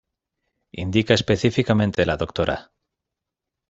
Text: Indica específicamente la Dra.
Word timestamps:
Indica 0.73 1.13
específicamente 1.13 2.07
la 2.07 2.17
Dra. 2.17 2.71